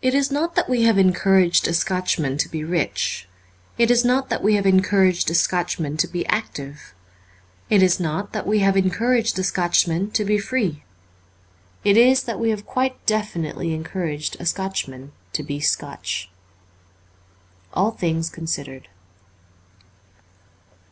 It 0.00 0.14
is 0.14 0.30
not 0.30 0.54
that 0.54 0.68
we 0.70 0.84
have 0.84 0.96
encouraged 0.96 1.66
a 1.66 1.72
Scotchman 1.74 2.38
to 2.38 2.48
be 2.48 2.62
rich; 2.62 3.28
it 3.76 3.90
is 3.90 4.04
not 4.04 4.28
that 4.28 4.44
we 4.44 4.54
have 4.54 4.64
encouraged 4.64 5.28
a 5.28 5.34
Scotchman 5.34 5.96
to 5.96 6.06
be 6.06 6.24
active; 6.28 6.94
it 7.68 7.82
is 7.82 7.98
not 7.98 8.32
that 8.32 8.46
we 8.46 8.60
have 8.60 8.76
encouraged 8.76 9.36
a 9.36 9.42
Scotchman 9.42 10.12
to 10.12 10.24
be 10.24 10.38
free. 10.38 10.84
It 11.82 11.96
is 11.96 12.22
that 12.22 12.38
we 12.38 12.50
have 12.50 12.64
quite 12.64 13.04
definitely 13.06 13.74
encouraged 13.74 14.36
a 14.38 14.46
Scotchman 14.46 15.10
to 15.32 15.42
be 15.42 15.58
Scotch. 15.58 16.30
'Jll 17.74 17.90
Things 17.98 18.30
Considered.' 18.30 18.86